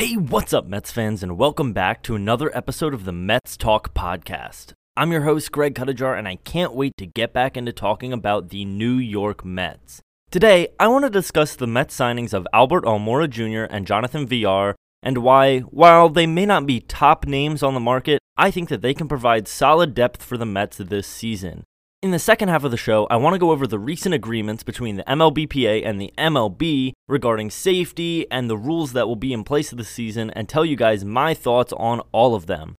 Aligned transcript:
Hey, 0.00 0.14
what's 0.14 0.54
up, 0.54 0.66
Mets 0.66 0.90
fans, 0.90 1.22
and 1.22 1.36
welcome 1.36 1.74
back 1.74 2.02
to 2.04 2.14
another 2.14 2.50
episode 2.56 2.94
of 2.94 3.04
the 3.04 3.12
Mets 3.12 3.54
Talk 3.54 3.92
podcast. 3.92 4.72
I'm 4.96 5.12
your 5.12 5.24
host, 5.24 5.52
Greg 5.52 5.74
Cuttajar, 5.74 6.18
and 6.18 6.26
I 6.26 6.36
can't 6.36 6.72
wait 6.72 6.94
to 6.96 7.04
get 7.04 7.34
back 7.34 7.54
into 7.54 7.70
talking 7.70 8.10
about 8.10 8.48
the 8.48 8.64
New 8.64 8.94
York 8.94 9.44
Mets. 9.44 10.00
Today, 10.30 10.68
I 10.80 10.88
want 10.88 11.04
to 11.04 11.10
discuss 11.10 11.54
the 11.54 11.66
Mets 11.66 11.94
signings 11.94 12.32
of 12.32 12.48
Albert 12.54 12.86
Almora 12.86 13.28
Jr. 13.28 13.70
and 13.70 13.86
Jonathan 13.86 14.26
Villar, 14.26 14.74
and 15.02 15.18
why, 15.18 15.58
while 15.58 16.08
they 16.08 16.26
may 16.26 16.46
not 16.46 16.64
be 16.64 16.80
top 16.80 17.26
names 17.26 17.62
on 17.62 17.74
the 17.74 17.78
market, 17.78 18.20
I 18.38 18.50
think 18.50 18.70
that 18.70 18.80
they 18.80 18.94
can 18.94 19.06
provide 19.06 19.48
solid 19.48 19.92
depth 19.92 20.22
for 20.22 20.38
the 20.38 20.46
Mets 20.46 20.78
this 20.78 21.06
season. 21.06 21.64
In 22.02 22.12
the 22.12 22.18
second 22.18 22.48
half 22.48 22.64
of 22.64 22.70
the 22.70 22.78
show, 22.78 23.06
I 23.10 23.16
want 23.16 23.34
to 23.34 23.38
go 23.38 23.50
over 23.50 23.66
the 23.66 23.78
recent 23.78 24.14
agreements 24.14 24.62
between 24.62 24.96
the 24.96 25.04
MLBPA 25.04 25.84
and 25.84 26.00
the 26.00 26.10
MLB 26.16 26.94
regarding 27.06 27.50
safety 27.50 28.26
and 28.30 28.48
the 28.48 28.56
rules 28.56 28.94
that 28.94 29.06
will 29.06 29.16
be 29.16 29.34
in 29.34 29.44
place 29.44 29.68
this 29.70 29.90
season 29.90 30.30
and 30.30 30.48
tell 30.48 30.64
you 30.64 30.76
guys 30.76 31.04
my 31.04 31.34
thoughts 31.34 31.74
on 31.74 32.00
all 32.10 32.34
of 32.34 32.46
them. 32.46 32.74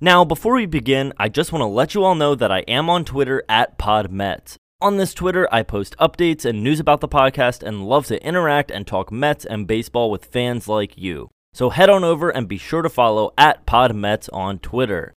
Now, 0.00 0.24
before 0.24 0.54
we 0.54 0.66
begin, 0.66 1.12
I 1.20 1.28
just 1.28 1.52
want 1.52 1.60
to 1.60 1.66
let 1.66 1.94
you 1.94 2.02
all 2.02 2.16
know 2.16 2.34
that 2.34 2.50
I 2.50 2.62
am 2.62 2.90
on 2.90 3.04
Twitter 3.04 3.44
at 3.48 3.78
PodMets. 3.78 4.56
On 4.80 4.96
this 4.96 5.14
Twitter, 5.14 5.46
I 5.52 5.62
post 5.62 5.96
updates 5.98 6.44
and 6.44 6.64
news 6.64 6.80
about 6.80 7.00
the 7.00 7.06
podcast 7.06 7.62
and 7.62 7.86
love 7.86 8.06
to 8.06 8.20
interact 8.26 8.72
and 8.72 8.84
talk 8.84 9.12
Mets 9.12 9.44
and 9.44 9.68
baseball 9.68 10.10
with 10.10 10.24
fans 10.24 10.66
like 10.66 10.98
you. 10.98 11.30
So 11.52 11.70
head 11.70 11.90
on 11.90 12.02
over 12.02 12.28
and 12.28 12.48
be 12.48 12.58
sure 12.58 12.82
to 12.82 12.90
follow 12.90 13.32
at 13.38 13.66
PodMets 13.66 14.28
on 14.32 14.58
Twitter. 14.58 15.14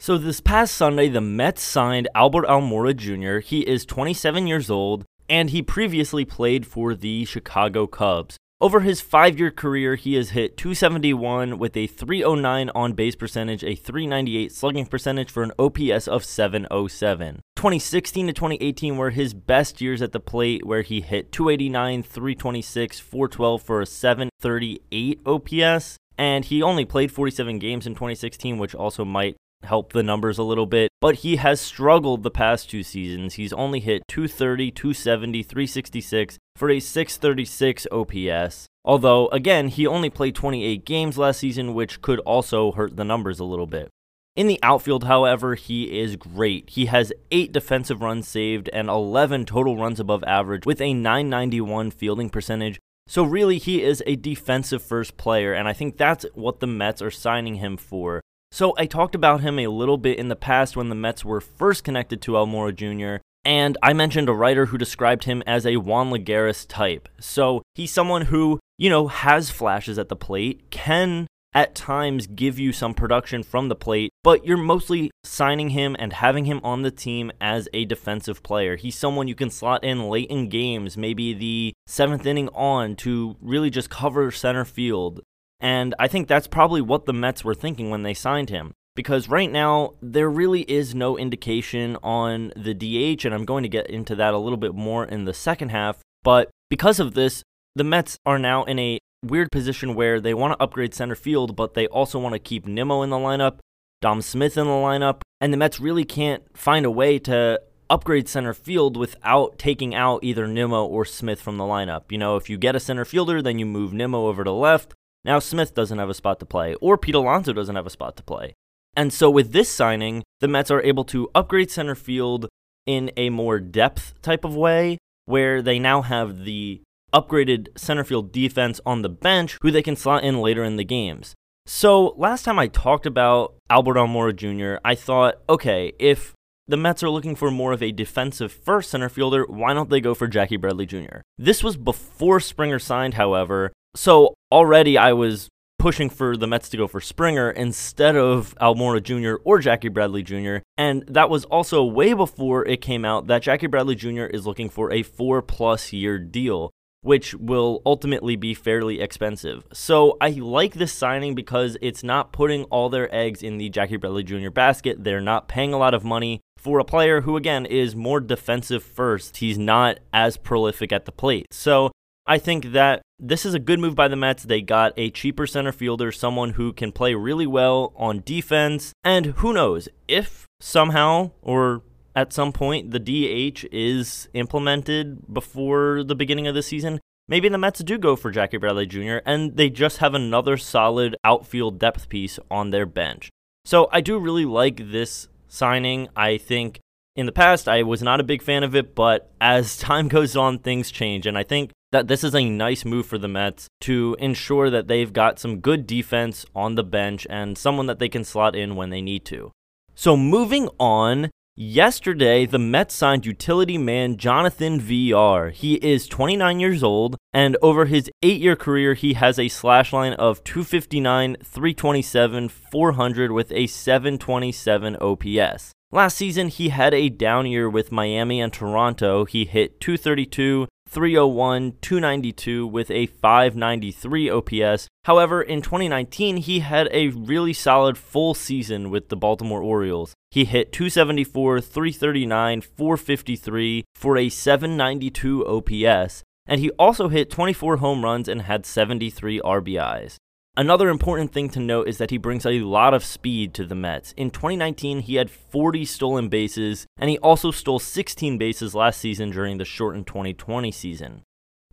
So 0.00 0.16
this 0.16 0.40
past 0.40 0.76
Sunday, 0.76 1.08
the 1.08 1.20
Mets 1.20 1.60
signed 1.60 2.06
Albert 2.14 2.46
Almora 2.46 2.94
Jr. 2.94 3.40
He 3.40 3.62
is 3.62 3.84
27 3.84 4.46
years 4.46 4.70
old, 4.70 5.04
and 5.28 5.50
he 5.50 5.60
previously 5.60 6.24
played 6.24 6.68
for 6.68 6.94
the 6.94 7.24
Chicago 7.24 7.88
Cubs. 7.88 8.36
Over 8.60 8.80
his 8.80 9.00
five 9.00 9.40
year 9.40 9.50
career, 9.50 9.96
he 9.96 10.14
has 10.14 10.30
hit 10.30 10.56
271 10.56 11.58
with 11.58 11.76
a 11.76 11.88
309 11.88 12.70
on 12.76 12.92
base 12.92 13.16
percentage, 13.16 13.64
a 13.64 13.74
398 13.74 14.52
slugging 14.52 14.86
percentage 14.86 15.32
for 15.32 15.42
an 15.42 15.52
OPS 15.58 16.06
of 16.06 16.24
707. 16.24 17.40
2016 17.56 18.28
to 18.28 18.32
2018 18.32 18.96
were 18.96 19.10
his 19.10 19.34
best 19.34 19.80
years 19.80 20.00
at 20.00 20.12
the 20.12 20.20
plate, 20.20 20.64
where 20.64 20.82
he 20.82 21.00
hit 21.00 21.32
289, 21.32 22.04
326, 22.04 23.00
412 23.00 23.62
for 23.62 23.80
a 23.80 23.86
738 23.86 25.20
OPS. 25.26 25.96
And 26.16 26.44
he 26.44 26.62
only 26.62 26.84
played 26.84 27.10
47 27.10 27.58
games 27.58 27.84
in 27.86 27.94
2016, 27.94 28.58
which 28.58 28.76
also 28.76 29.04
might 29.04 29.36
help 29.62 29.92
the 29.92 30.02
numbers 30.02 30.38
a 30.38 30.42
little 30.42 30.66
bit, 30.66 30.90
but 31.00 31.16
he 31.16 31.36
has 31.36 31.60
struggled 31.60 32.22
the 32.22 32.30
past 32.30 32.70
two 32.70 32.82
seasons. 32.82 33.34
He's 33.34 33.52
only 33.52 33.80
hit 33.80 34.02
230, 34.08 34.70
270, 34.70 35.42
366 35.42 36.38
for 36.56 36.70
a 36.70 36.80
636 36.80 37.86
OPS. 37.90 38.66
Although, 38.84 39.28
again, 39.28 39.68
he 39.68 39.86
only 39.86 40.10
played 40.10 40.34
28 40.34 40.84
games 40.84 41.18
last 41.18 41.40
season, 41.40 41.74
which 41.74 42.00
could 42.00 42.20
also 42.20 42.72
hurt 42.72 42.96
the 42.96 43.04
numbers 43.04 43.38
a 43.38 43.44
little 43.44 43.66
bit. 43.66 43.90
In 44.34 44.46
the 44.46 44.60
outfield, 44.62 45.04
however, 45.04 45.56
he 45.56 45.98
is 45.98 46.16
great. 46.16 46.70
He 46.70 46.86
has 46.86 47.12
8 47.32 47.52
defensive 47.52 48.00
runs 48.00 48.28
saved 48.28 48.70
and 48.72 48.88
11 48.88 49.46
total 49.46 49.76
runs 49.76 49.98
above 49.98 50.22
average 50.24 50.64
with 50.64 50.80
a 50.80 50.94
991 50.94 51.90
fielding 51.90 52.30
percentage. 52.30 52.78
So, 53.08 53.24
really, 53.24 53.58
he 53.58 53.82
is 53.82 54.02
a 54.06 54.16
defensive 54.16 54.82
first 54.82 55.16
player, 55.16 55.52
and 55.52 55.66
I 55.66 55.72
think 55.72 55.96
that's 55.96 56.24
what 56.34 56.60
the 56.60 56.66
Mets 56.66 57.02
are 57.02 57.10
signing 57.10 57.56
him 57.56 57.76
for. 57.76 58.20
So 58.50 58.74
I 58.78 58.86
talked 58.86 59.14
about 59.14 59.40
him 59.40 59.58
a 59.58 59.68
little 59.68 59.98
bit 59.98 60.18
in 60.18 60.28
the 60.28 60.36
past 60.36 60.76
when 60.76 60.88
the 60.88 60.94
Mets 60.94 61.24
were 61.24 61.40
first 61.40 61.84
connected 61.84 62.20
to 62.22 62.32
Almora 62.32 62.74
Jr., 62.74 63.22
and 63.44 63.78
I 63.82 63.92
mentioned 63.92 64.28
a 64.28 64.34
writer 64.34 64.66
who 64.66 64.76
described 64.76 65.24
him 65.24 65.42
as 65.46 65.64
a 65.64 65.76
Juan 65.76 66.10
Lagares 66.10 66.66
type. 66.68 67.08
So 67.18 67.62
he's 67.74 67.92
someone 67.92 68.26
who, 68.26 68.60
you 68.76 68.90
know, 68.90 69.08
has 69.08 69.48
flashes 69.50 69.98
at 69.98 70.08
the 70.08 70.16
plate, 70.16 70.70
can 70.70 71.26
at 71.54 71.74
times 71.74 72.26
give 72.26 72.58
you 72.58 72.72
some 72.72 72.92
production 72.92 73.42
from 73.42 73.68
the 73.68 73.74
plate, 73.74 74.10
but 74.22 74.44
you're 74.44 74.56
mostly 74.58 75.10
signing 75.24 75.70
him 75.70 75.96
and 75.98 76.12
having 76.12 76.44
him 76.44 76.60
on 76.62 76.82
the 76.82 76.90
team 76.90 77.32
as 77.40 77.68
a 77.72 77.84
defensive 77.86 78.42
player. 78.42 78.76
He's 78.76 78.96
someone 78.96 79.28
you 79.28 79.34
can 79.34 79.50
slot 79.50 79.82
in 79.82 80.08
late 80.08 80.30
in 80.30 80.48
games, 80.48 80.96
maybe 80.96 81.32
the 81.32 81.72
seventh 81.86 82.26
inning 82.26 82.48
on, 82.50 82.96
to 82.96 83.36
really 83.40 83.70
just 83.70 83.88
cover 83.88 84.30
center 84.30 84.64
field. 84.64 85.22
And 85.60 85.94
I 85.98 86.08
think 86.08 86.28
that's 86.28 86.46
probably 86.46 86.80
what 86.80 87.06
the 87.06 87.12
Mets 87.12 87.44
were 87.44 87.54
thinking 87.54 87.90
when 87.90 88.02
they 88.02 88.14
signed 88.14 88.50
him. 88.50 88.72
Because 88.94 89.28
right 89.28 89.50
now, 89.50 89.94
there 90.02 90.28
really 90.28 90.62
is 90.62 90.94
no 90.94 91.16
indication 91.16 91.96
on 92.02 92.52
the 92.56 92.74
DH, 92.74 93.24
and 93.24 93.32
I'm 93.32 93.44
going 93.44 93.62
to 93.62 93.68
get 93.68 93.88
into 93.88 94.16
that 94.16 94.34
a 94.34 94.38
little 94.38 94.56
bit 94.56 94.74
more 94.74 95.04
in 95.04 95.24
the 95.24 95.34
second 95.34 95.68
half. 95.68 96.00
But 96.24 96.50
because 96.68 96.98
of 96.98 97.14
this, 97.14 97.42
the 97.76 97.84
Mets 97.84 98.18
are 98.26 98.38
now 98.38 98.64
in 98.64 98.78
a 98.78 98.98
weird 99.22 99.50
position 99.50 99.94
where 99.94 100.20
they 100.20 100.34
want 100.34 100.52
to 100.52 100.62
upgrade 100.62 100.94
center 100.94 101.14
field, 101.14 101.56
but 101.56 101.74
they 101.74 101.86
also 101.86 102.18
want 102.18 102.34
to 102.34 102.40
keep 102.40 102.66
Nimmo 102.66 103.02
in 103.02 103.10
the 103.10 103.16
lineup, 103.16 103.58
Dom 104.00 104.20
Smith 104.20 104.56
in 104.56 104.66
the 104.66 104.72
lineup, 104.72 105.20
and 105.40 105.52
the 105.52 105.56
Mets 105.56 105.80
really 105.80 106.04
can't 106.04 106.42
find 106.56 106.84
a 106.84 106.90
way 106.90 107.18
to 107.20 107.60
upgrade 107.90 108.28
center 108.28 108.52
field 108.52 108.96
without 108.96 109.58
taking 109.58 109.94
out 109.94 110.22
either 110.22 110.46
Nimmo 110.46 110.84
or 110.84 111.04
Smith 111.04 111.40
from 111.40 111.56
the 111.56 111.64
lineup. 111.64 112.10
You 112.10 112.18
know, 112.18 112.36
if 112.36 112.50
you 112.50 112.58
get 112.58 112.76
a 112.76 112.80
center 112.80 113.04
fielder, 113.04 113.40
then 113.40 113.58
you 113.58 113.66
move 113.66 113.92
Nimmo 113.92 114.26
over 114.26 114.44
to 114.44 114.52
left. 114.52 114.94
Now 115.28 115.40
Smith 115.40 115.74
doesn't 115.74 115.98
have 115.98 116.08
a 116.08 116.14
spot 116.14 116.40
to 116.40 116.46
play, 116.46 116.74
or 116.76 116.96
Pete 116.96 117.14
Alonso 117.14 117.52
doesn't 117.52 117.76
have 117.76 117.86
a 117.86 117.90
spot 117.90 118.16
to 118.16 118.22
play. 118.22 118.54
And 118.96 119.12
so 119.12 119.28
with 119.28 119.52
this 119.52 119.68
signing, 119.68 120.22
the 120.40 120.48
Mets 120.48 120.70
are 120.70 120.80
able 120.80 121.04
to 121.04 121.28
upgrade 121.34 121.70
center 121.70 121.94
field 121.94 122.48
in 122.86 123.10
a 123.14 123.28
more 123.28 123.60
depth 123.60 124.14
type 124.22 124.42
of 124.42 124.56
way, 124.56 124.96
where 125.26 125.60
they 125.60 125.78
now 125.78 126.00
have 126.00 126.46
the 126.46 126.80
upgraded 127.12 127.68
center 127.76 128.04
field 128.04 128.32
defense 128.32 128.80
on 128.86 129.02
the 129.02 129.10
bench 129.10 129.58
who 129.60 129.70
they 129.70 129.82
can 129.82 129.96
slot 129.96 130.24
in 130.24 130.40
later 130.40 130.64
in 130.64 130.76
the 130.76 130.84
games. 130.84 131.34
So 131.66 132.14
last 132.16 132.44
time 132.44 132.58
I 132.58 132.68
talked 132.68 133.04
about 133.04 133.54
Albert 133.68 133.96
Almora 133.96 134.34
Jr., 134.34 134.80
I 134.82 134.94
thought, 134.94 135.34
okay, 135.46 135.92
if 135.98 136.32
the 136.66 136.78
Mets 136.78 137.02
are 137.02 137.10
looking 137.10 137.36
for 137.36 137.50
more 137.50 137.74
of 137.74 137.82
a 137.82 137.92
defensive 137.92 138.50
first 138.50 138.90
center 138.90 139.10
fielder, 139.10 139.44
why 139.44 139.74
don't 139.74 139.90
they 139.90 140.00
go 140.00 140.14
for 140.14 140.26
Jackie 140.26 140.56
Bradley 140.56 140.86
Jr.? 140.86 141.20
This 141.36 141.62
was 141.62 141.76
before 141.76 142.40
Springer 142.40 142.78
signed, 142.78 143.12
however, 143.12 143.72
so 143.94 144.34
already 144.52 144.98
I 144.98 145.12
was 145.12 145.48
pushing 145.78 146.10
for 146.10 146.36
the 146.36 146.46
Mets 146.46 146.68
to 146.68 146.76
go 146.76 146.88
for 146.88 147.00
Springer 147.00 147.50
instead 147.50 148.16
of 148.16 148.54
Almora 148.60 149.02
Jr. 149.02 149.40
or 149.44 149.60
Jackie 149.60 149.88
Bradley 149.88 150.22
Jr. 150.22 150.56
And 150.76 151.04
that 151.06 151.30
was 151.30 151.44
also 151.44 151.84
way 151.84 152.12
before 152.12 152.66
it 152.66 152.80
came 152.80 153.04
out 153.04 153.28
that 153.28 153.42
Jackie 153.42 153.68
Bradley 153.68 153.94
Jr. 153.94 154.24
is 154.24 154.46
looking 154.46 154.68
for 154.68 154.92
a 154.92 155.02
four 155.02 155.40
plus 155.40 155.92
year 155.92 156.18
deal, 156.18 156.72
which 157.02 157.34
will 157.34 157.80
ultimately 157.86 158.34
be 158.34 158.54
fairly 158.54 159.00
expensive. 159.00 159.64
So 159.72 160.16
I 160.20 160.30
like 160.30 160.74
this 160.74 160.92
signing 160.92 161.36
because 161.36 161.76
it's 161.80 162.02
not 162.02 162.32
putting 162.32 162.64
all 162.64 162.88
their 162.88 163.14
eggs 163.14 163.42
in 163.42 163.58
the 163.58 163.68
Jackie 163.68 163.96
Bradley 163.96 164.24
Jr. 164.24 164.50
basket. 164.50 165.04
They're 165.04 165.20
not 165.20 165.48
paying 165.48 165.72
a 165.72 165.78
lot 165.78 165.94
of 165.94 166.04
money 166.04 166.40
for 166.56 166.80
a 166.80 166.84
player 166.84 167.20
who, 167.20 167.36
again, 167.36 167.64
is 167.66 167.94
more 167.94 168.18
defensive 168.18 168.82
first. 168.82 169.36
He's 169.36 169.58
not 169.58 170.00
as 170.12 170.36
prolific 170.36 170.92
at 170.92 171.04
the 171.04 171.12
plate. 171.12 171.46
So 171.52 171.92
I 172.26 172.38
think 172.38 172.72
that 172.72 173.02
this 173.18 173.44
is 173.44 173.54
a 173.54 173.58
good 173.58 173.80
move 173.80 173.94
by 173.94 174.08
the 174.08 174.16
Mets. 174.16 174.44
They 174.44 174.62
got 174.62 174.92
a 174.96 175.10
cheaper 175.10 175.46
center 175.46 175.72
fielder, 175.72 176.12
someone 176.12 176.50
who 176.50 176.72
can 176.72 176.92
play 176.92 177.14
really 177.14 177.46
well 177.46 177.92
on 177.96 178.22
defense. 178.24 178.92
And 179.02 179.26
who 179.26 179.52
knows, 179.52 179.88
if 180.06 180.46
somehow 180.60 181.32
or 181.42 181.82
at 182.14 182.32
some 182.32 182.52
point 182.52 182.90
the 182.90 182.98
DH 182.98 183.66
is 183.72 184.28
implemented 184.34 185.32
before 185.32 186.02
the 186.04 186.14
beginning 186.14 186.46
of 186.46 186.54
the 186.54 186.62
season, 186.62 187.00
maybe 187.26 187.48
the 187.48 187.58
Mets 187.58 187.80
do 187.80 187.98
go 187.98 188.14
for 188.16 188.30
Jackie 188.30 188.56
Bradley 188.56 188.86
Jr. 188.86 189.18
and 189.26 189.56
they 189.56 189.68
just 189.68 189.98
have 189.98 190.14
another 190.14 190.56
solid 190.56 191.16
outfield 191.24 191.78
depth 191.78 192.08
piece 192.08 192.38
on 192.50 192.70
their 192.70 192.86
bench. 192.86 193.30
So 193.64 193.88
I 193.92 194.00
do 194.00 194.18
really 194.18 194.44
like 194.44 194.92
this 194.92 195.28
signing. 195.48 196.08
I 196.16 196.38
think 196.38 196.80
in 197.16 197.26
the 197.26 197.32
past 197.32 197.68
I 197.68 197.82
was 197.82 198.02
not 198.02 198.20
a 198.20 198.24
big 198.24 198.42
fan 198.42 198.62
of 198.62 198.76
it, 198.76 198.94
but 198.94 199.30
as 199.40 199.76
time 199.78 200.06
goes 200.06 200.36
on, 200.36 200.60
things 200.60 200.92
change. 200.92 201.26
And 201.26 201.36
I 201.36 201.42
think 201.42 201.72
that 201.92 202.08
this 202.08 202.22
is 202.22 202.34
a 202.34 202.48
nice 202.48 202.84
move 202.84 203.06
for 203.06 203.18
the 203.18 203.28
Mets 203.28 203.68
to 203.82 204.16
ensure 204.18 204.70
that 204.70 204.88
they've 204.88 205.12
got 205.12 205.38
some 205.38 205.60
good 205.60 205.86
defense 205.86 206.44
on 206.54 206.74
the 206.74 206.84
bench 206.84 207.26
and 207.30 207.56
someone 207.56 207.86
that 207.86 207.98
they 207.98 208.08
can 208.08 208.24
slot 208.24 208.54
in 208.54 208.76
when 208.76 208.90
they 208.90 209.00
need 209.00 209.24
to. 209.26 209.52
So 209.94 210.16
moving 210.16 210.68
on, 210.78 211.30
yesterday 211.56 212.46
the 212.46 212.58
Mets 212.58 212.94
signed 212.94 213.26
utility 213.26 213.78
man 213.78 214.16
Jonathan 214.16 214.78
Villar. 214.78 215.50
He 215.50 215.74
is 215.76 216.06
29 216.06 216.60
years 216.60 216.82
old 216.82 217.16
and 217.32 217.56
over 217.62 217.86
his 217.86 218.10
8-year 218.22 218.56
career 218.56 218.94
he 218.94 219.14
has 219.14 219.38
a 219.38 219.48
slash 219.48 219.92
line 219.92 220.12
of 220.12 220.44
259, 220.44 221.36
327, 221.42 222.48
400 222.48 223.32
with 223.32 223.50
a 223.52 223.66
727 223.66 224.96
OPS. 225.00 225.72
Last 225.90 226.18
season, 226.18 226.48
he 226.48 226.68
had 226.68 226.92
a 226.92 227.08
down 227.08 227.46
year 227.46 227.68
with 227.68 227.90
Miami 227.90 228.42
and 228.42 228.52
Toronto. 228.52 229.24
He 229.24 229.46
hit 229.46 229.80
232, 229.80 230.68
301, 230.88 231.74
292 231.80 232.66
with 232.66 232.90
a 232.90 233.06
593 233.06 234.30
OPS. 234.30 234.88
However, 235.04 235.42
in 235.42 235.62
2019, 235.62 236.38
he 236.38 236.60
had 236.60 236.88
a 236.90 237.08
really 237.08 237.52
solid 237.52 237.98
full 237.98 238.34
season 238.34 238.90
with 238.90 239.08
the 239.08 239.16
Baltimore 239.16 239.62
Orioles. 239.62 240.14
He 240.30 240.44
hit 240.44 240.72
274, 240.72 241.60
339, 241.60 242.60
453 242.62 243.84
for 243.94 244.16
a 244.16 244.28
792 244.28 245.46
OPS, 245.46 246.22
and 246.46 246.60
he 246.60 246.70
also 246.72 247.08
hit 247.08 247.30
24 247.30 247.76
home 247.76 248.02
runs 248.02 248.28
and 248.28 248.42
had 248.42 248.64
73 248.64 249.40
RBIs. 249.40 250.16
Another 250.58 250.88
important 250.88 251.32
thing 251.32 251.48
to 251.50 251.60
note 251.60 251.86
is 251.86 251.98
that 251.98 252.10
he 252.10 252.18
brings 252.18 252.44
a 252.44 252.58
lot 252.58 252.92
of 252.92 253.04
speed 253.04 253.54
to 253.54 253.64
the 253.64 253.76
Mets. 253.76 254.12
In 254.16 254.28
2019, 254.28 255.02
he 255.02 255.14
had 255.14 255.30
40 255.30 255.84
stolen 255.84 256.28
bases, 256.28 256.84
and 256.96 257.08
he 257.08 257.16
also 257.18 257.52
stole 257.52 257.78
16 257.78 258.38
bases 258.38 258.74
last 258.74 258.98
season 258.98 259.30
during 259.30 259.58
the 259.58 259.64
shortened 259.64 260.08
2020 260.08 260.72
season. 260.72 261.22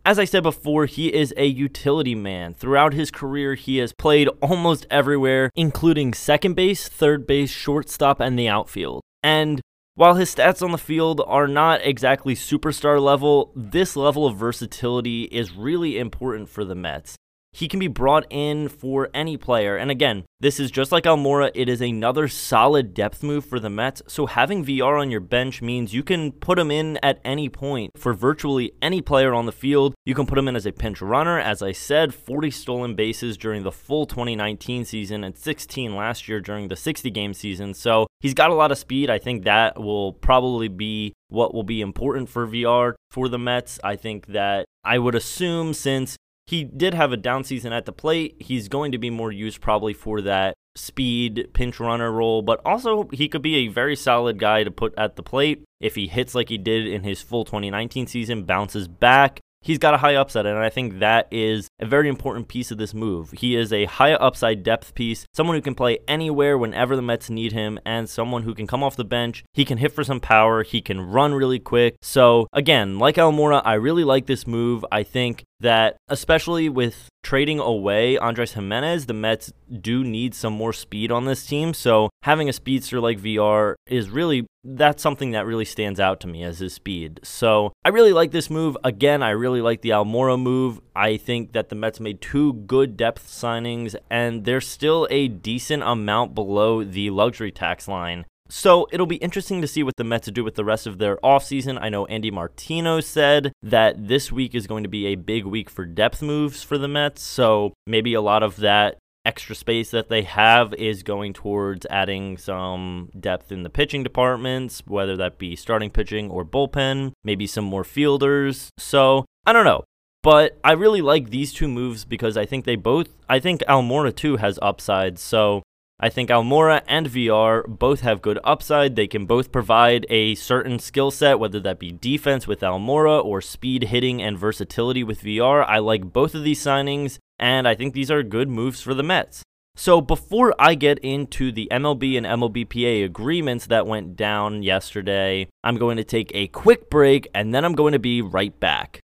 As 0.05 0.19
I 0.19 0.25
said 0.25 0.43
before, 0.43 0.85
he 0.85 1.11
is 1.11 1.33
a 1.35 1.47
utility 1.47 2.13
man. 2.13 2.53
Throughout 2.53 2.93
his 2.93 3.09
career, 3.09 3.55
he 3.55 3.77
has 3.77 3.91
played 3.91 4.29
almost 4.39 4.85
everywhere, 4.91 5.49
including 5.55 6.13
second 6.13 6.53
base, 6.53 6.87
third 6.87 7.25
base, 7.25 7.49
shortstop, 7.49 8.19
and 8.19 8.37
the 8.37 8.47
outfield. 8.47 9.01
And 9.23 9.61
while 9.95 10.13
his 10.13 10.35
stats 10.35 10.61
on 10.61 10.71
the 10.71 10.77
field 10.77 11.23
are 11.25 11.47
not 11.47 11.81
exactly 11.83 12.35
superstar 12.35 13.01
level, 13.01 13.51
this 13.55 13.95
level 13.95 14.27
of 14.27 14.37
versatility 14.37 15.23
is 15.23 15.53
really 15.53 15.97
important 15.97 16.49
for 16.49 16.63
the 16.63 16.75
Mets 16.75 17.17
he 17.55 17.69
can 17.69 17.79
be 17.79 17.87
brought 17.87 18.25
in 18.29 18.67
for 18.67 19.09
any 19.13 19.37
player. 19.37 19.77
And 19.77 19.89
again, 19.89 20.25
this 20.41 20.59
is 20.59 20.69
just 20.69 20.91
like 20.91 21.05
Almora, 21.05 21.51
it 21.55 21.69
is 21.69 21.79
another 21.79 22.27
solid 22.27 22.93
depth 22.93 23.23
move 23.23 23.45
for 23.45 23.61
the 23.61 23.69
Mets. 23.69 24.01
So 24.07 24.25
having 24.25 24.61
Villar 24.61 24.97
on 24.97 25.09
your 25.09 25.21
bench 25.21 25.61
means 25.61 25.93
you 25.93 26.03
can 26.03 26.33
put 26.33 26.59
him 26.59 26.69
in 26.69 26.97
at 27.01 27.21
any 27.23 27.47
point 27.47 27.91
for 27.95 28.13
virtually 28.13 28.73
any 28.81 29.01
player 29.01 29.33
on 29.33 29.45
the 29.45 29.53
field. 29.53 29.95
You 30.05 30.13
can 30.13 30.25
put 30.25 30.37
him 30.37 30.49
in 30.49 30.57
as 30.57 30.65
a 30.65 30.73
pinch 30.73 31.01
runner. 31.01 31.39
As 31.39 31.61
I 31.61 31.71
said, 31.71 32.13
40 32.13 32.51
stolen 32.51 32.93
bases 32.93 33.37
during 33.37 33.63
the 33.63 33.71
full 33.71 34.05
2019 34.05 34.83
season 34.83 35.23
and 35.23 35.37
16 35.37 35.95
last 35.95 36.27
year 36.27 36.41
during 36.41 36.67
the 36.67 36.75
60 36.75 37.09
game 37.09 37.33
season. 37.33 37.73
So 37.73 38.05
he's 38.19 38.33
got 38.33 38.49
a 38.49 38.55
lot 38.55 38.73
of 38.73 38.77
speed. 38.77 39.09
I 39.09 39.17
think 39.17 39.45
that 39.45 39.81
will 39.81 40.11
probably 40.11 40.67
be 40.67 41.13
what 41.29 41.53
will 41.53 41.63
be 41.63 41.79
important 41.79 42.27
for 42.27 42.45
Villar 42.45 42.97
for 43.09 43.29
the 43.29 43.39
Mets. 43.39 43.79
I 43.81 43.95
think 43.95 44.27
that 44.27 44.65
I 44.83 44.99
would 44.99 45.15
assume 45.15 45.73
since 45.73 46.17
he 46.47 46.63
did 46.63 46.93
have 46.93 47.11
a 47.11 47.17
down 47.17 47.43
season 47.43 47.73
at 47.73 47.85
the 47.85 47.91
plate. 47.91 48.35
He's 48.39 48.67
going 48.67 48.91
to 48.91 48.97
be 48.97 49.09
more 49.09 49.31
used 49.31 49.61
probably 49.61 49.93
for 49.93 50.21
that 50.21 50.55
speed 50.75 51.49
pinch 51.53 51.79
runner 51.79 52.11
role, 52.11 52.41
but 52.41 52.61
also 52.65 53.07
he 53.13 53.27
could 53.27 53.41
be 53.41 53.55
a 53.55 53.67
very 53.67 53.95
solid 53.95 54.39
guy 54.39 54.63
to 54.63 54.71
put 54.71 54.93
at 54.97 55.15
the 55.15 55.23
plate 55.23 55.63
if 55.79 55.95
he 55.95 56.07
hits 56.07 56.35
like 56.35 56.49
he 56.49 56.57
did 56.57 56.87
in 56.87 57.03
his 57.03 57.21
full 57.21 57.45
2019 57.45 58.07
season, 58.07 58.43
bounces 58.43 58.87
back, 58.87 59.39
he's 59.65 59.79
got 59.79 59.93
a 59.93 59.97
high 59.97 60.15
upside, 60.15 60.45
and 60.45 60.57
I 60.57 60.69
think 60.69 60.99
that 60.99 61.27
is 61.31 61.67
a 61.79 61.85
very 61.85 62.07
important 62.07 62.47
piece 62.47 62.71
of 62.71 62.77
this 62.77 62.93
move. 62.93 63.31
He 63.31 63.55
is 63.55 63.73
a 63.73 63.85
high 63.85 64.13
upside 64.13 64.63
depth 64.63 64.95
piece, 64.95 65.25
someone 65.33 65.55
who 65.55 65.61
can 65.61 65.75
play 65.75 65.99
anywhere 66.07 66.57
whenever 66.57 66.95
the 66.95 67.01
Mets 67.01 67.29
need 67.29 67.51
him, 67.51 67.79
and 67.85 68.09
someone 68.09 68.43
who 68.43 68.53
can 68.53 68.67
come 68.67 68.83
off 68.83 68.95
the 68.95 69.03
bench. 69.03 69.43
He 69.53 69.65
can 69.65 69.79
hit 69.79 69.91
for 69.91 70.03
some 70.03 70.19
power, 70.19 70.63
he 70.63 70.81
can 70.81 71.01
run 71.01 71.33
really 71.33 71.59
quick. 71.59 71.97
So, 72.01 72.47
again, 72.53 72.99
like 72.99 73.15
Almora, 73.15 73.61
I 73.65 73.73
really 73.73 74.03
like 74.03 74.27
this 74.27 74.47
move. 74.47 74.85
I 74.91 75.03
think 75.03 75.43
that, 75.59 75.97
especially 76.09 76.69
with 76.69 77.09
trading 77.23 77.59
away 77.59 78.17
Andres 78.17 78.53
Gimenez, 78.53 79.05
the 79.05 79.13
Mets 79.13 79.51
do 79.81 80.03
need 80.03 80.35
some 80.35 80.53
more 80.53 80.73
speed 80.73 81.11
on 81.11 81.25
this 81.25 81.45
team. 81.45 81.73
So 81.73 82.09
having 82.23 82.49
a 82.49 82.53
speedster 82.53 82.99
like 82.99 83.19
Villar 83.19 83.75
is 83.87 84.09
really 84.09 84.45
that's 84.65 85.03
something 85.03 85.31
that 85.31 85.45
really 85.45 85.65
stands 85.65 85.99
out 85.99 86.19
to 86.21 86.27
me 86.27 86.43
as 86.43 86.59
his 86.59 86.73
speed. 86.73 87.19
So 87.23 87.71
I 87.83 87.89
really 87.89 88.13
like 88.13 88.31
this 88.31 88.49
move. 88.49 88.75
Again, 88.83 89.21
I 89.21 89.29
really 89.29 89.61
like 89.61 89.81
the 89.81 89.89
Almora 89.89 90.41
move. 90.41 90.81
I 90.95 91.17
think 91.17 91.53
that 91.53 91.69
the 91.69 91.75
Mets 91.75 91.99
made 91.99 92.19
two 92.19 92.53
good 92.53 92.97
depth 92.97 93.27
signings, 93.27 93.95
and 94.09 94.43
they're 94.43 94.61
still 94.61 95.07
a 95.11 95.27
decent 95.27 95.83
amount 95.83 96.33
below 96.33 96.83
the 96.83 97.11
luxury 97.11 97.51
tax 97.51 97.87
line. 97.87 98.25
So 98.47 98.87
it'll 98.91 99.05
be 99.05 99.15
interesting 99.17 99.61
to 99.61 99.67
see 99.67 99.83
what 99.83 99.95
the 99.97 100.03
Mets 100.03 100.29
do 100.29 100.43
with 100.43 100.55
the 100.55 100.65
rest 100.65 100.85
of 100.85 100.97
their 100.97 101.17
offseason. 101.17 101.79
I 101.81 101.89
know 101.89 102.05
Andy 102.05 102.29
Martino 102.29 102.99
said 102.99 103.51
that 103.63 104.07
this 104.07 104.31
week 104.31 104.53
is 104.53 104.67
going 104.67 104.83
to 104.83 104.89
be 104.89 105.07
a 105.07 105.15
big 105.15 105.45
week 105.45 105.69
for 105.69 105.85
depth 105.85 106.21
moves 106.21 106.61
for 106.61 106.77
the 106.77 106.87
Mets. 106.87 107.23
So 107.23 107.73
maybe 107.87 108.13
a 108.13 108.21
lot 108.21 108.43
of 108.43 108.57
that 108.57 108.97
extra 109.25 109.55
space 109.55 109.89
that 109.89 110.09
they 110.09 110.21
have 110.21 110.73
is 110.75 111.01
going 111.01 111.33
towards 111.33 111.87
adding 111.89 112.37
some 112.37 113.09
depth 113.19 113.51
in 113.51 113.63
the 113.63 113.69
pitching 113.69 114.03
departments, 114.03 114.83
whether 114.85 115.17
that 115.17 115.39
be 115.39 115.55
starting 115.55 115.89
pitching 115.89 116.29
or 116.29 116.45
bullpen, 116.45 117.11
maybe 117.23 117.47
some 117.47 117.65
more 117.65 117.83
fielders. 117.83 118.69
So 118.77 119.25
I 119.45 119.53
don't 119.53 119.65
know. 119.65 119.83
But 120.21 120.57
I 120.63 120.71
really 120.71 121.01
like 121.01 121.29
these 121.29 121.53
two 121.53 121.67
moves 121.67 122.05
because 122.05 122.37
I 122.37 122.45
think 122.45 122.65
they 122.65 122.75
both, 122.75 123.09
I 123.29 123.39
think 123.39 123.61
Almora 123.67 124.15
too 124.15 124.37
has 124.37 124.57
upside. 124.61 125.19
So 125.19 125.61
I 125.97 126.09
think 126.09 126.29
Almora 126.29 126.81
and 126.87 127.07
Villar 127.07 127.63
both 127.67 128.01
have 128.01 128.21
good 128.21 128.37
upside. 128.43 128.95
They 128.97 129.07
can 129.07 129.25
both 129.25 129.53
provide 129.53 130.05
a 130.09 130.35
certain 130.35 130.77
skill 130.77 131.09
set, 131.09 131.39
whether 131.39 131.59
that 131.61 131.79
be 131.79 131.93
defense 131.93 132.47
with 132.47 132.59
Almora 132.59 133.23
or 133.23 133.39
speed 133.39 133.85
hitting 133.85 134.21
and 134.21 134.37
versatility 134.37 135.05
with 135.05 135.21
Villar. 135.21 135.63
I 135.63 135.79
like 135.79 136.11
both 136.11 136.35
of 136.35 136.43
these 136.43 136.61
signings, 136.61 137.17
and 137.39 137.65
I 137.65 137.75
think 137.75 137.93
these 137.93 138.11
are 138.11 138.23
good 138.23 138.49
moves 138.49 138.81
for 138.81 138.93
the 138.93 139.03
Mets. 139.03 139.43
So 139.77 140.01
before 140.01 140.53
I 140.59 140.75
get 140.75 140.99
into 140.99 141.51
the 141.51 141.69
MLB 141.71 142.17
and 142.17 142.25
MLBPA 142.25 143.05
agreements 143.05 143.67
that 143.67 143.87
went 143.87 144.17
down 144.17 144.63
yesterday, 144.63 145.47
I'm 145.63 145.77
going 145.77 145.97
to 145.97 146.03
take 146.03 146.31
a 146.33 146.47
quick 146.47 146.89
break 146.89 147.27
and 147.33 147.53
then 147.53 147.65
I'm 147.65 147.73
going 147.73 147.91
to 147.93 147.99
be 147.99 148.21
right 148.21 148.57
back. 148.57 148.99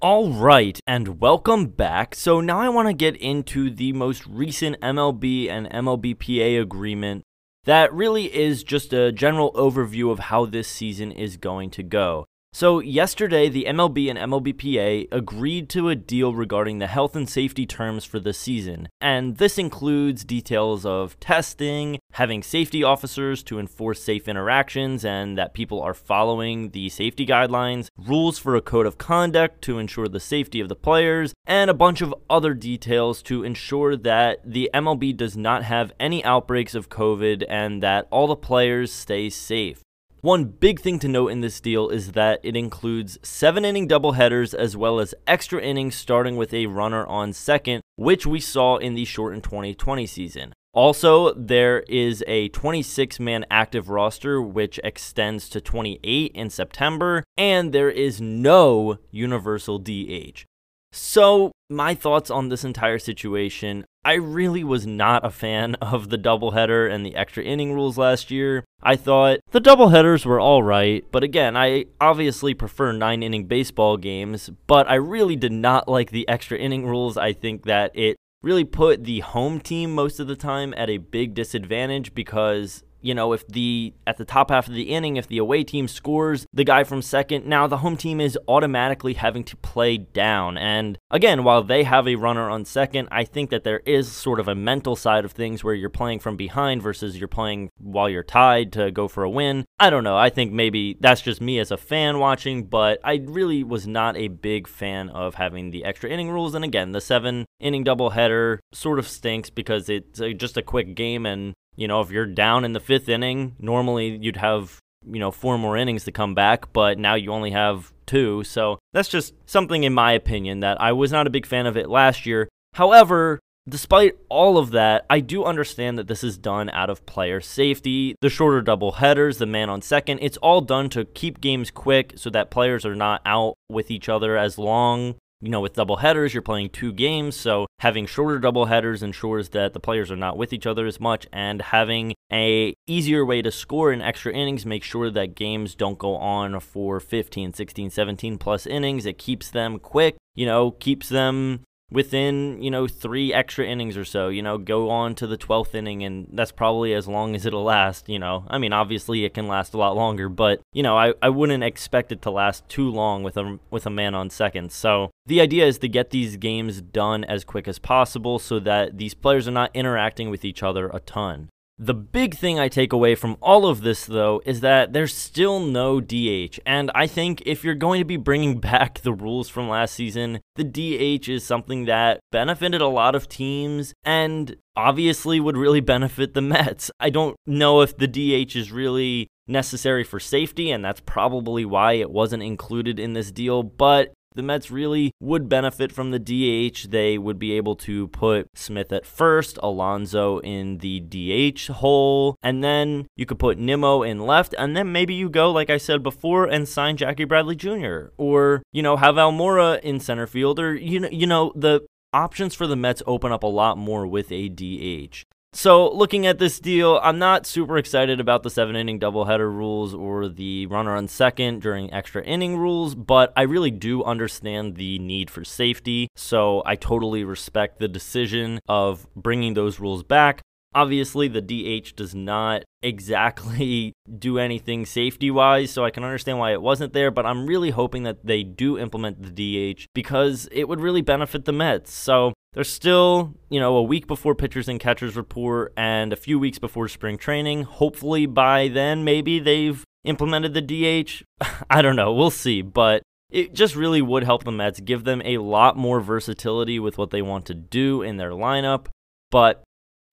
All 0.00 0.30
right, 0.30 0.78
and 0.86 1.20
welcome 1.20 1.66
back. 1.66 2.14
So 2.14 2.40
now 2.40 2.60
I 2.60 2.68
want 2.68 2.86
to 2.86 2.92
get 2.92 3.16
into 3.16 3.68
the 3.68 3.92
most 3.92 4.24
recent 4.28 4.80
MLB 4.80 5.50
and 5.50 5.68
MLBPA 5.70 6.62
agreement 6.62 7.24
that 7.64 7.92
really 7.92 8.32
is 8.32 8.62
just 8.62 8.92
a 8.92 9.10
general 9.10 9.52
overview 9.54 10.12
of 10.12 10.20
how 10.20 10.46
this 10.46 10.68
season 10.68 11.10
is 11.10 11.36
going 11.36 11.70
to 11.70 11.82
go. 11.82 12.27
So, 12.50 12.80
yesterday, 12.80 13.50
the 13.50 13.66
MLB 13.68 14.08
and 14.08 14.18
MLBPA 14.18 15.08
agreed 15.12 15.68
to 15.68 15.90
a 15.90 15.94
deal 15.94 16.34
regarding 16.34 16.78
the 16.78 16.86
health 16.86 17.14
and 17.14 17.28
safety 17.28 17.66
terms 17.66 18.04
for 18.04 18.18
the 18.18 18.32
season, 18.32 18.88
and 19.02 19.36
this 19.36 19.58
includes 19.58 20.24
details 20.24 20.86
of 20.86 21.20
testing, 21.20 21.98
having 22.12 22.42
safety 22.42 22.82
officers 22.82 23.42
to 23.44 23.58
enforce 23.58 24.02
safe 24.02 24.26
interactions 24.26 25.04
and 25.04 25.36
that 25.36 25.52
people 25.52 25.82
are 25.82 25.94
following 25.94 26.70
the 26.70 26.88
safety 26.88 27.26
guidelines, 27.26 27.88
rules 27.98 28.38
for 28.38 28.56
a 28.56 28.62
code 28.62 28.86
of 28.86 28.98
conduct 28.98 29.62
to 29.62 29.78
ensure 29.78 30.08
the 30.08 30.18
safety 30.18 30.58
of 30.58 30.70
the 30.70 30.74
players, 30.74 31.34
and 31.46 31.70
a 31.70 31.74
bunch 31.74 32.00
of 32.00 32.14
other 32.30 32.54
details 32.54 33.22
to 33.22 33.44
ensure 33.44 33.94
that 33.94 34.40
the 34.44 34.70
MLB 34.72 35.14
does 35.14 35.36
not 35.36 35.64
have 35.64 35.92
any 36.00 36.24
outbreaks 36.24 36.74
of 36.74 36.88
COVID 36.88 37.44
and 37.48 37.82
that 37.82 38.08
all 38.10 38.26
the 38.26 38.34
players 38.34 38.90
stay 38.90 39.28
safe. 39.28 39.84
One 40.20 40.46
big 40.46 40.80
thing 40.80 40.98
to 41.00 41.08
note 41.08 41.28
in 41.28 41.42
this 41.42 41.60
deal 41.60 41.90
is 41.90 42.12
that 42.12 42.40
it 42.42 42.56
includes 42.56 43.18
seven 43.22 43.64
inning 43.64 43.86
doubleheaders 43.86 44.52
as 44.52 44.76
well 44.76 44.98
as 44.98 45.14
extra 45.28 45.62
innings 45.62 45.94
starting 45.94 46.36
with 46.36 46.52
a 46.52 46.66
runner 46.66 47.06
on 47.06 47.32
second, 47.32 47.82
which 47.94 48.26
we 48.26 48.40
saw 48.40 48.78
in 48.78 48.94
the 48.94 49.04
shortened 49.04 49.44
2020 49.44 50.06
season. 50.06 50.52
Also, 50.74 51.32
there 51.34 51.80
is 51.88 52.24
a 52.26 52.48
26 52.48 53.20
man 53.20 53.46
active 53.48 53.88
roster, 53.88 54.42
which 54.42 54.80
extends 54.82 55.48
to 55.50 55.60
28 55.60 56.32
in 56.34 56.50
September, 56.50 57.22
and 57.36 57.72
there 57.72 57.90
is 57.90 58.20
no 58.20 58.98
universal 59.12 59.78
DH. 59.78 60.44
So, 60.90 61.52
my 61.70 61.94
thoughts 61.94 62.30
on 62.30 62.48
this 62.48 62.64
entire 62.64 62.98
situation 62.98 63.84
I 64.08 64.14
really 64.14 64.64
was 64.64 64.86
not 64.86 65.22
a 65.22 65.30
fan 65.30 65.74
of 65.82 66.08
the 66.08 66.16
doubleheader 66.16 66.90
and 66.90 67.04
the 67.04 67.14
extra 67.14 67.44
inning 67.44 67.74
rules 67.74 67.98
last 67.98 68.30
year. 68.30 68.64
I 68.82 68.96
thought 68.96 69.40
the 69.50 69.60
doubleheaders 69.60 70.24
were 70.24 70.40
alright, 70.40 71.04
but 71.12 71.22
again, 71.22 71.58
I 71.58 71.84
obviously 72.00 72.54
prefer 72.54 72.92
nine 72.92 73.22
inning 73.22 73.44
baseball 73.44 73.98
games, 73.98 74.48
but 74.66 74.88
I 74.88 74.94
really 74.94 75.36
did 75.36 75.52
not 75.52 75.88
like 75.88 76.10
the 76.10 76.26
extra 76.26 76.56
inning 76.56 76.86
rules. 76.86 77.18
I 77.18 77.34
think 77.34 77.66
that 77.66 77.90
it 77.94 78.16
really 78.40 78.64
put 78.64 79.04
the 79.04 79.20
home 79.20 79.60
team 79.60 79.94
most 79.94 80.20
of 80.20 80.26
the 80.26 80.36
time 80.36 80.72
at 80.78 80.88
a 80.88 80.96
big 80.96 81.34
disadvantage 81.34 82.14
because 82.14 82.84
you 83.00 83.14
know, 83.14 83.32
if 83.32 83.46
the 83.46 83.94
at 84.06 84.16
the 84.16 84.24
top 84.24 84.50
half 84.50 84.68
of 84.68 84.74
the 84.74 84.90
inning, 84.90 85.16
if 85.16 85.26
the 85.26 85.38
away 85.38 85.64
team 85.64 85.88
scores 85.88 86.46
the 86.52 86.64
guy 86.64 86.84
from 86.84 87.02
second, 87.02 87.46
now 87.46 87.66
the 87.66 87.78
home 87.78 87.96
team 87.96 88.20
is 88.20 88.38
automatically 88.48 89.14
having 89.14 89.44
to 89.44 89.56
play 89.56 89.96
down. 89.96 90.58
And 90.58 90.98
again, 91.10 91.44
while 91.44 91.62
they 91.62 91.84
have 91.84 92.08
a 92.08 92.16
runner 92.16 92.50
on 92.50 92.64
second, 92.64 93.08
I 93.10 93.24
think 93.24 93.50
that 93.50 93.64
there 93.64 93.80
is 93.86 94.10
sort 94.10 94.40
of 94.40 94.48
a 94.48 94.54
mental 94.54 94.96
side 94.96 95.24
of 95.24 95.32
things 95.32 95.62
where 95.62 95.74
you're 95.74 95.90
playing 95.90 96.20
from 96.20 96.36
behind 96.36 96.82
versus 96.82 97.18
you're 97.18 97.28
playing 97.28 97.70
while 97.78 98.08
you're 98.08 98.22
tied 98.22 98.72
to 98.72 98.90
go 98.90 99.08
for 99.08 99.22
a 99.22 99.30
win. 99.30 99.64
I 99.78 99.90
don't 99.90 100.04
know. 100.04 100.16
I 100.16 100.30
think 100.30 100.52
maybe 100.52 100.96
that's 101.00 101.20
just 101.20 101.40
me 101.40 101.58
as 101.58 101.70
a 101.70 101.76
fan 101.76 102.18
watching, 102.18 102.64
but 102.64 102.98
I 103.04 103.20
really 103.24 103.62
was 103.62 103.86
not 103.86 104.16
a 104.16 104.28
big 104.28 104.66
fan 104.66 105.08
of 105.10 105.36
having 105.36 105.70
the 105.70 105.84
extra 105.84 106.10
inning 106.10 106.30
rules. 106.30 106.54
And 106.54 106.64
again, 106.64 106.92
the 106.92 107.00
seven 107.00 107.44
inning 107.60 107.84
doubleheader 107.84 108.58
sort 108.72 108.98
of 108.98 109.08
stinks 109.08 109.50
because 109.50 109.88
it's 109.88 110.20
just 110.36 110.56
a 110.56 110.62
quick 110.62 110.94
game 110.94 111.26
and 111.26 111.54
you 111.78 111.86
know, 111.86 112.00
if 112.00 112.10
you're 112.10 112.26
down 112.26 112.64
in 112.64 112.72
the 112.72 112.80
fifth 112.80 113.08
inning, 113.08 113.54
normally 113.60 114.18
you'd 114.20 114.36
have, 114.36 114.80
you 115.06 115.20
know, 115.20 115.30
four 115.30 115.56
more 115.56 115.76
innings 115.76 116.02
to 116.04 116.12
come 116.12 116.34
back, 116.34 116.72
but 116.72 116.98
now 116.98 117.14
you 117.14 117.30
only 117.30 117.52
have 117.52 117.92
two. 118.04 118.42
So 118.42 118.80
that's 118.92 119.08
just 119.08 119.32
something, 119.46 119.84
in 119.84 119.94
my 119.94 120.10
opinion, 120.10 120.58
that 120.60 120.80
I 120.80 120.90
was 120.90 121.12
not 121.12 121.28
a 121.28 121.30
big 121.30 121.46
fan 121.46 121.66
of 121.66 121.76
it 121.76 121.88
last 121.88 122.26
year. 122.26 122.48
However, 122.74 123.38
despite 123.68 124.16
all 124.28 124.58
of 124.58 124.72
that, 124.72 125.06
I 125.08 125.20
do 125.20 125.44
understand 125.44 126.00
that 126.00 126.08
this 126.08 126.24
is 126.24 126.36
done 126.36 126.68
out 126.70 126.90
of 126.90 127.06
player 127.06 127.40
safety. 127.40 128.16
The 128.22 128.28
shorter 128.28 128.60
double 128.60 128.92
headers, 128.92 129.38
the 129.38 129.46
man 129.46 129.70
on 129.70 129.80
second, 129.80 130.18
it's 130.20 130.36
all 130.38 130.60
done 130.60 130.88
to 130.90 131.04
keep 131.04 131.40
games 131.40 131.70
quick 131.70 132.14
so 132.16 132.28
that 132.30 132.50
players 132.50 132.84
are 132.84 132.96
not 132.96 133.22
out 133.24 133.54
with 133.68 133.88
each 133.88 134.08
other 134.08 134.36
as 134.36 134.58
long 134.58 135.14
you 135.40 135.50
know, 135.50 135.60
with 135.60 135.74
double 135.74 135.96
headers, 135.96 136.34
you're 136.34 136.42
playing 136.42 136.70
two 136.70 136.92
games, 136.92 137.36
so 137.36 137.66
having 137.78 138.06
shorter 138.06 138.38
double 138.38 138.66
headers 138.66 139.02
ensures 139.02 139.50
that 139.50 139.72
the 139.72 139.80
players 139.80 140.10
are 140.10 140.16
not 140.16 140.36
with 140.36 140.52
each 140.52 140.66
other 140.66 140.86
as 140.86 140.98
much, 141.00 141.26
and 141.32 141.62
having 141.62 142.14
a 142.32 142.74
easier 142.86 143.24
way 143.24 143.40
to 143.42 143.50
score 143.50 143.92
in 143.92 144.02
extra 144.02 144.32
innings 144.32 144.66
makes 144.66 144.86
sure 144.86 145.10
that 145.10 145.36
games 145.36 145.74
don't 145.74 145.98
go 145.98 146.16
on 146.16 146.58
for 146.60 146.98
15, 146.98 147.52
16, 147.52 147.90
17 147.90 148.38
plus 148.38 148.66
innings. 148.66 149.06
It 149.06 149.18
keeps 149.18 149.50
them 149.50 149.78
quick, 149.78 150.16
you 150.34 150.46
know, 150.46 150.72
keeps 150.72 151.08
them 151.08 151.60
within, 151.90 152.62
you 152.62 152.70
know, 152.70 152.86
three 152.86 153.32
extra 153.32 153.66
innings 153.66 153.96
or 153.96 154.04
so, 154.04 154.28
you 154.28 154.42
know, 154.42 154.58
go 154.58 154.90
on 154.90 155.14
to 155.16 155.26
the 155.26 155.38
12th 155.38 155.74
inning, 155.74 156.02
and 156.04 156.28
that's 156.32 156.52
probably 156.52 156.92
as 156.92 157.08
long 157.08 157.34
as 157.34 157.46
it'll 157.46 157.64
last, 157.64 158.08
you 158.08 158.18
know. 158.18 158.44
I 158.48 158.58
mean, 158.58 158.72
obviously 158.72 159.24
it 159.24 159.34
can 159.34 159.48
last 159.48 159.74
a 159.74 159.78
lot 159.78 159.96
longer, 159.96 160.28
but, 160.28 160.60
you 160.72 160.82
know, 160.82 160.96
I, 160.96 161.14
I 161.22 161.30
wouldn't 161.30 161.64
expect 161.64 162.12
it 162.12 162.22
to 162.22 162.30
last 162.30 162.68
too 162.68 162.90
long 162.90 163.22
with 163.22 163.36
a, 163.36 163.58
with 163.70 163.86
a 163.86 163.90
man 163.90 164.14
on 164.14 164.30
second. 164.30 164.72
So 164.72 165.10
the 165.26 165.40
idea 165.40 165.66
is 165.66 165.78
to 165.78 165.88
get 165.88 166.10
these 166.10 166.36
games 166.36 166.80
done 166.80 167.24
as 167.24 167.44
quick 167.44 167.66
as 167.66 167.78
possible 167.78 168.38
so 168.38 168.60
that 168.60 168.98
these 168.98 169.14
players 169.14 169.48
are 169.48 169.52
not 169.52 169.70
interacting 169.74 170.30
with 170.30 170.44
each 170.44 170.62
other 170.62 170.88
a 170.88 171.00
ton. 171.00 171.48
The 171.80 171.94
big 171.94 172.36
thing 172.36 172.58
I 172.58 172.68
take 172.68 172.92
away 172.92 173.14
from 173.14 173.36
all 173.40 173.66
of 173.66 173.82
this, 173.82 174.04
though, 174.04 174.42
is 174.44 174.60
that 174.62 174.92
there's 174.92 175.14
still 175.14 175.60
no 175.60 176.00
DH. 176.00 176.58
And 176.66 176.90
I 176.92 177.06
think 177.06 177.40
if 177.46 177.62
you're 177.62 177.76
going 177.76 178.00
to 178.00 178.04
be 178.04 178.16
bringing 178.16 178.58
back 178.60 179.00
the 179.00 179.12
rules 179.12 179.48
from 179.48 179.68
last 179.68 179.94
season, 179.94 180.40
the 180.56 180.64
DH 180.64 181.28
is 181.28 181.44
something 181.44 181.84
that 181.84 182.18
benefited 182.32 182.80
a 182.80 182.88
lot 182.88 183.14
of 183.14 183.28
teams 183.28 183.94
and 184.04 184.56
obviously 184.76 185.38
would 185.38 185.56
really 185.56 185.80
benefit 185.80 186.34
the 186.34 186.42
Mets. 186.42 186.90
I 186.98 187.10
don't 187.10 187.36
know 187.46 187.80
if 187.80 187.96
the 187.96 188.08
DH 188.08 188.56
is 188.56 188.72
really 188.72 189.28
necessary 189.46 190.04
for 190.04 190.20
safety, 190.20 190.70
and 190.70 190.84
that's 190.84 191.00
probably 191.00 191.64
why 191.64 191.94
it 191.94 192.10
wasn't 192.10 192.42
included 192.42 192.98
in 192.98 193.12
this 193.12 193.30
deal, 193.30 193.62
but 193.62 194.12
the 194.38 194.42
Mets 194.44 194.70
really 194.70 195.12
would 195.20 195.48
benefit 195.48 195.90
from 195.90 196.12
the 196.12 196.18
DH. 196.20 196.90
They 196.90 197.18
would 197.18 197.40
be 197.40 197.54
able 197.54 197.74
to 197.74 198.06
put 198.06 198.56
Smith 198.56 198.92
at 198.92 199.04
first, 199.04 199.58
Alonso 199.64 200.38
in 200.38 200.78
the 200.78 201.00
DH 201.00 201.66
hole, 201.72 202.36
and 202.40 202.62
then 202.62 203.08
you 203.16 203.26
could 203.26 203.40
put 203.40 203.58
Nimmo 203.58 204.02
in 204.04 204.20
left, 204.20 204.54
and 204.56 204.76
then 204.76 204.92
maybe 204.92 205.12
you 205.12 205.28
go, 205.28 205.50
like 205.50 205.70
I 205.70 205.76
said 205.76 206.04
before, 206.04 206.44
and 206.44 206.68
sign 206.68 206.96
Jackie 206.96 207.24
Bradley 207.24 207.56
Jr. 207.56 208.10
Or, 208.16 208.62
you 208.72 208.80
know, 208.80 208.96
have 208.96 209.16
Almora 209.16 209.80
in 209.80 209.98
center 209.98 210.28
field, 210.28 210.60
or, 210.60 210.72
you 210.76 211.00
know, 211.00 211.08
you 211.10 211.26
know, 211.26 211.52
the 211.56 211.84
options 212.12 212.54
for 212.54 212.68
the 212.68 212.76
Mets 212.76 213.02
open 213.08 213.32
up 213.32 213.42
a 213.42 213.48
lot 213.48 213.76
more 213.76 214.06
with 214.06 214.30
a 214.30 214.48
DH. 214.48 215.24
So, 215.54 215.90
looking 215.90 216.26
at 216.26 216.38
this 216.38 216.60
deal, 216.60 217.00
I'm 217.02 217.18
not 217.18 217.46
super 217.46 217.78
excited 217.78 218.20
about 218.20 218.42
the 218.42 218.50
seven 218.50 218.76
inning 218.76 219.00
doubleheader 219.00 219.50
rules 219.50 219.94
or 219.94 220.28
the 220.28 220.66
runner 220.66 220.94
on 220.94 221.08
second 221.08 221.62
during 221.62 221.92
extra 221.92 222.22
inning 222.22 222.58
rules, 222.58 222.94
but 222.94 223.32
I 223.34 223.42
really 223.42 223.70
do 223.70 224.04
understand 224.04 224.76
the 224.76 224.98
need 224.98 225.30
for 225.30 225.44
safety. 225.44 226.08
So, 226.16 226.62
I 226.66 226.76
totally 226.76 227.24
respect 227.24 227.78
the 227.78 227.88
decision 227.88 228.60
of 228.68 229.06
bringing 229.16 229.54
those 229.54 229.80
rules 229.80 230.02
back. 230.02 230.42
Obviously, 230.74 231.28
the 231.28 231.40
DH 231.40 231.96
does 231.96 232.14
not 232.14 232.62
exactly 232.82 233.94
do 234.18 234.38
anything 234.38 234.84
safety 234.84 235.30
wise, 235.30 235.70
so 235.70 235.82
I 235.82 235.90
can 235.90 236.04
understand 236.04 236.38
why 236.38 236.52
it 236.52 236.60
wasn't 236.60 236.92
there, 236.92 237.10
but 237.10 237.24
I'm 237.24 237.46
really 237.46 237.70
hoping 237.70 238.02
that 238.02 238.24
they 238.24 238.42
do 238.42 238.78
implement 238.78 239.34
the 239.34 239.74
DH 239.74 239.86
because 239.94 240.46
it 240.52 240.68
would 240.68 240.80
really 240.80 241.02
benefit 241.02 241.46
the 241.46 241.52
Mets. 241.52 241.90
So 241.90 242.34
there's 242.52 242.70
still, 242.70 243.34
you 243.50 243.60
know, 243.60 243.76
a 243.76 243.82
week 243.82 244.06
before 244.06 244.34
pitchers 244.34 244.68
and 244.68 244.80
catchers 244.80 245.16
report 245.16 245.72
and 245.76 246.12
a 246.12 246.16
few 246.16 246.38
weeks 246.38 246.58
before 246.58 246.88
spring 246.88 247.18
training. 247.18 247.62
Hopefully 247.64 248.26
by 248.26 248.68
then, 248.68 249.04
maybe 249.04 249.38
they've 249.38 249.84
implemented 250.04 250.54
the 250.54 250.62
DH. 250.62 251.22
I 251.70 251.82
don't 251.82 251.96
know. 251.96 252.12
We'll 252.12 252.30
see. 252.30 252.62
But 252.62 253.02
it 253.30 253.52
just 253.52 253.76
really 253.76 254.02
would 254.02 254.24
help 254.24 254.44
the 254.44 254.52
Mets, 254.52 254.80
give 254.80 255.04
them 255.04 255.20
a 255.24 255.38
lot 255.38 255.76
more 255.76 256.00
versatility 256.00 256.78
with 256.78 256.96
what 256.96 257.10
they 257.10 257.22
want 257.22 257.44
to 257.46 257.54
do 257.54 258.02
in 258.02 258.16
their 258.16 258.30
lineup. 258.30 258.86
But 259.30 259.62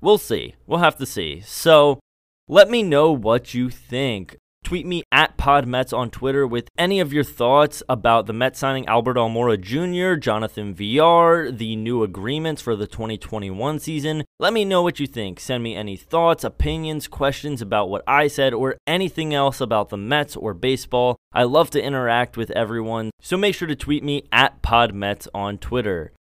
We'll 0.02 0.18
see. 0.18 0.56
We'll 0.68 0.80
have 0.80 0.98
to 0.98 1.06
see. 1.06 1.42
So 1.42 2.00
let 2.48 2.70
me 2.70 2.84
know 2.84 3.12
what 3.12 3.54
you 3.54 3.70
think. 3.70 4.38
Tweet 4.66 4.88
me 4.88 5.04
at 5.12 5.38
PodMets 5.38 5.96
on 5.96 6.10
Twitter 6.10 6.48
with 6.48 6.70
any 6.76 7.00
of 7.00 7.14
your 7.14 7.24
thoughts 7.24 7.84
about 7.88 8.26
the 8.26 8.34
Mets 8.34 8.58
signing 8.58 8.88
Albert 8.88 9.16
Almora 9.16 9.62
Jr., 9.62 10.20
Jonathan 10.20 10.74
Villar, 10.74 11.52
the 11.52 11.76
new 11.76 12.02
agreements 12.02 12.64
for 12.64 12.76
the 12.76 12.88
2021 12.88 13.78
season. 13.78 14.24
Let 14.40 14.54
me 14.54 14.66
know 14.66 14.82
what 14.82 15.00
you 15.00 15.06
think. 15.06 15.40
Send 15.40 15.64
me 15.64 15.76
any 15.76 15.96
thoughts, 15.96 16.44
opinions, 16.44 17.08
questions 17.08 17.62
about 17.62 17.92
what 17.92 18.02
I 18.08 18.26
said, 18.26 18.56
or 18.56 18.78
anything 18.88 19.36
else 19.36 19.62
about 19.62 19.90
the 19.90 19.98
Mets 19.98 20.36
or 20.36 20.56
baseball. 20.56 21.16
I 21.32 21.44
love 21.44 21.70
to 21.70 21.84
interact 21.84 22.36
with 22.36 22.50
everyone, 22.50 23.12
so 23.22 23.38
make 23.38 23.54
sure 23.54 23.68
to 23.68 23.76
tweet 23.76 24.04
me 24.04 24.24
at 24.32 24.64
PodMets 24.64 25.28
on 25.32 25.60
Twitter. 25.60 26.12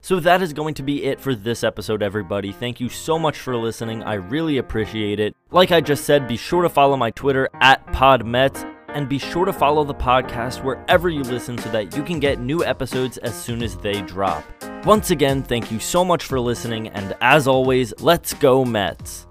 So 0.00 0.20
that 0.20 0.40
is 0.40 0.52
going 0.52 0.74
to 0.74 0.82
be 0.82 1.04
it 1.04 1.20
for 1.20 1.34
this 1.34 1.64
episode, 1.64 2.02
everybody. 2.02 2.52
Thank 2.52 2.80
you 2.80 2.88
so 2.88 3.18
much 3.18 3.38
for 3.38 3.56
listening. 3.56 4.02
I 4.04 4.14
really 4.14 4.58
appreciate 4.58 5.18
it. 5.18 5.34
Like 5.50 5.72
I 5.72 5.80
just 5.80 6.04
said, 6.04 6.28
be 6.28 6.36
sure 6.36 6.62
to 6.62 6.68
follow 6.68 6.96
my 6.96 7.10
Twitter 7.10 7.48
at 7.54 7.84
PodMets 7.88 8.72
and 8.88 9.08
be 9.08 9.18
sure 9.18 9.44
to 9.44 9.52
follow 9.52 9.84
the 9.84 9.94
podcast 9.94 10.62
wherever 10.64 11.08
you 11.08 11.22
listen 11.22 11.58
so 11.58 11.70
that 11.70 11.96
you 11.96 12.02
can 12.02 12.20
get 12.20 12.40
new 12.40 12.64
episodes 12.64 13.18
as 13.18 13.34
soon 13.34 13.62
as 13.62 13.76
they 13.76 14.00
drop. 14.02 14.44
Once 14.86 15.10
again, 15.10 15.42
thank 15.42 15.72
you 15.72 15.80
so 15.80 16.04
much 16.04 16.24
for 16.24 16.38
listening, 16.38 16.88
and 16.88 17.16
as 17.20 17.48
always, 17.48 17.92
let's 18.00 18.32
go 18.34 18.64
Mets! 18.64 19.26